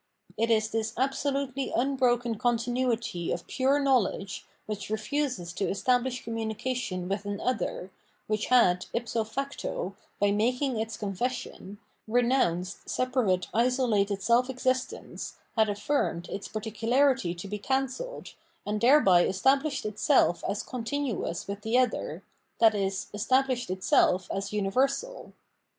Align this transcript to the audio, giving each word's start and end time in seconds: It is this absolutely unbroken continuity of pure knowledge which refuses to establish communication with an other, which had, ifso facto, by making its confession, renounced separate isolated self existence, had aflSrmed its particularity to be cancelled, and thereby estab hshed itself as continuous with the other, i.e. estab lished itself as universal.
It 0.35 0.49
is 0.49 0.71
this 0.71 0.93
absolutely 0.97 1.71
unbroken 1.75 2.39
continuity 2.39 3.31
of 3.31 3.45
pure 3.45 3.79
knowledge 3.79 4.47
which 4.65 4.89
refuses 4.89 5.53
to 5.53 5.67
establish 5.69 6.23
communication 6.23 7.07
with 7.07 7.23
an 7.25 7.39
other, 7.39 7.91
which 8.25 8.47
had, 8.47 8.87
ifso 8.95 9.23
facto, 9.23 9.95
by 10.19 10.31
making 10.31 10.79
its 10.79 10.97
confession, 10.97 11.77
renounced 12.07 12.89
separate 12.89 13.45
isolated 13.53 14.23
self 14.23 14.49
existence, 14.49 15.35
had 15.55 15.67
aflSrmed 15.67 16.29
its 16.29 16.47
particularity 16.47 17.35
to 17.35 17.47
be 17.47 17.59
cancelled, 17.59 18.33
and 18.65 18.81
thereby 18.81 19.23
estab 19.27 19.61
hshed 19.61 19.85
itself 19.85 20.43
as 20.49 20.63
continuous 20.63 21.47
with 21.47 21.61
the 21.61 21.77
other, 21.77 22.23
i.e. 22.59 22.69
estab 22.71 23.45
lished 23.45 23.69
itself 23.69 24.29
as 24.31 24.51
universal. 24.51 25.33